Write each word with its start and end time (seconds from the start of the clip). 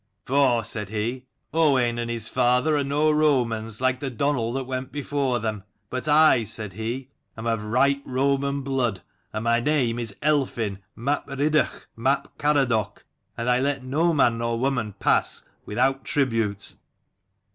"For," 0.25 0.63
said 0.63 0.89
he, 0.89 1.25
"Owain 1.53 1.99
and 1.99 2.09
his 2.09 2.27
father 2.27 2.75
are 2.75 2.83
no 2.83 3.11
Romans, 3.11 3.81
like 3.81 3.99
the 3.99 4.09
Donal 4.09 4.51
that 4.53 4.63
went 4.63 4.91
before 4.91 5.37
them. 5.37 5.63
But 5.91 6.07
I," 6.07 6.41
said 6.41 6.73
he, 6.73 7.09
"am 7.37 7.45
of 7.45 7.63
right 7.63 8.01
Roman 8.03 8.61
blood, 8.61 9.03
and 9.31 9.43
my 9.43 9.59
name 9.59 9.99
is 9.99 10.15
Elphin 10.23 10.79
map 10.95 11.27
Rhydderch 11.27 11.85
map 11.95 12.29
Caradoc: 12.39 13.03
and 13.37 13.47
I 13.47 13.59
let 13.59 13.83
no 13.83 14.11
man 14.11 14.39
nor 14.39 14.57
woman 14.57 14.93
pass 14.97 15.43
without 15.67 16.03
tribute." 16.03 16.77